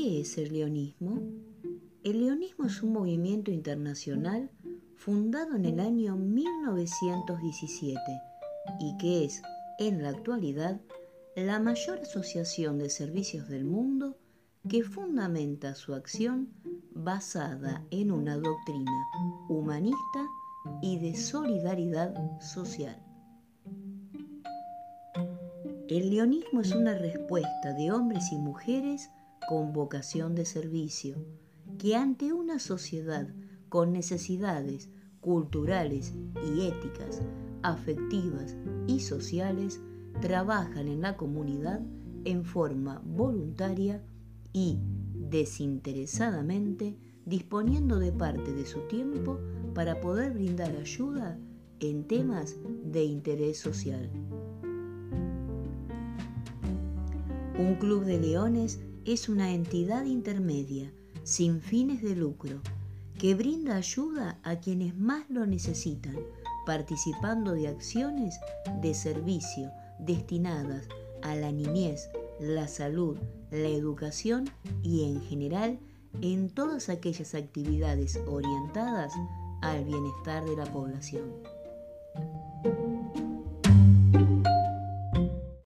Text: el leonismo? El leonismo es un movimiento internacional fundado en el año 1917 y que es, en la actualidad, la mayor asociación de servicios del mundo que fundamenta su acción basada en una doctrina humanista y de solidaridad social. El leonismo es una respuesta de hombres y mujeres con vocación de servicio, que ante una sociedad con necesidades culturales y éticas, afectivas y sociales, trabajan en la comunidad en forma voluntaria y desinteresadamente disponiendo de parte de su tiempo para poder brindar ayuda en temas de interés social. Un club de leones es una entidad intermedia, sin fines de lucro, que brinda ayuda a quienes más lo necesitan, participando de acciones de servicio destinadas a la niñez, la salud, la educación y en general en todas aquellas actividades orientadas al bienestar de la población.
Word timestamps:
el 0.00 0.52
leonismo? 0.54 1.20
El 2.04 2.20
leonismo 2.20 2.64
es 2.64 2.82
un 2.82 2.94
movimiento 2.94 3.50
internacional 3.50 4.50
fundado 4.96 5.56
en 5.56 5.66
el 5.66 5.78
año 5.78 6.16
1917 6.16 8.00
y 8.80 8.96
que 8.96 9.26
es, 9.26 9.42
en 9.78 10.02
la 10.02 10.08
actualidad, 10.08 10.80
la 11.36 11.60
mayor 11.60 11.98
asociación 11.98 12.78
de 12.78 12.88
servicios 12.88 13.46
del 13.48 13.66
mundo 13.66 14.16
que 14.66 14.82
fundamenta 14.84 15.74
su 15.74 15.92
acción 15.92 16.48
basada 16.92 17.84
en 17.90 18.10
una 18.10 18.38
doctrina 18.38 19.06
humanista 19.50 20.26
y 20.80 20.98
de 20.98 21.14
solidaridad 21.14 22.14
social. 22.40 23.02
El 25.88 26.08
leonismo 26.08 26.62
es 26.62 26.74
una 26.74 26.96
respuesta 26.96 27.74
de 27.74 27.92
hombres 27.92 28.32
y 28.32 28.38
mujeres 28.38 29.10
con 29.50 29.72
vocación 29.72 30.36
de 30.36 30.44
servicio, 30.44 31.16
que 31.76 31.96
ante 31.96 32.32
una 32.32 32.60
sociedad 32.60 33.34
con 33.68 33.92
necesidades 33.92 34.90
culturales 35.20 36.14
y 36.46 36.68
éticas, 36.68 37.20
afectivas 37.64 38.56
y 38.86 39.00
sociales, 39.00 39.80
trabajan 40.20 40.86
en 40.86 41.00
la 41.00 41.16
comunidad 41.16 41.80
en 42.24 42.44
forma 42.44 43.02
voluntaria 43.04 44.04
y 44.52 44.78
desinteresadamente 45.14 46.96
disponiendo 47.26 47.98
de 47.98 48.12
parte 48.12 48.52
de 48.52 48.64
su 48.64 48.86
tiempo 48.86 49.40
para 49.74 50.00
poder 50.00 50.32
brindar 50.32 50.76
ayuda 50.76 51.40
en 51.80 52.04
temas 52.04 52.54
de 52.84 53.02
interés 53.02 53.58
social. 53.58 54.12
Un 57.58 57.74
club 57.80 58.04
de 58.04 58.20
leones 58.20 58.80
es 59.04 59.28
una 59.28 59.52
entidad 59.52 60.04
intermedia, 60.04 60.92
sin 61.22 61.60
fines 61.60 62.02
de 62.02 62.16
lucro, 62.16 62.60
que 63.18 63.34
brinda 63.34 63.76
ayuda 63.76 64.38
a 64.42 64.56
quienes 64.56 64.96
más 64.96 65.28
lo 65.28 65.46
necesitan, 65.46 66.16
participando 66.66 67.52
de 67.52 67.68
acciones 67.68 68.38
de 68.80 68.94
servicio 68.94 69.70
destinadas 69.98 70.88
a 71.22 71.34
la 71.34 71.52
niñez, 71.52 72.08
la 72.40 72.68
salud, 72.68 73.18
la 73.50 73.68
educación 73.68 74.48
y 74.82 75.04
en 75.04 75.20
general 75.22 75.78
en 76.22 76.50
todas 76.50 76.88
aquellas 76.88 77.34
actividades 77.34 78.18
orientadas 78.26 79.12
al 79.62 79.84
bienestar 79.84 80.44
de 80.44 80.56
la 80.56 80.64
población. 80.64 81.30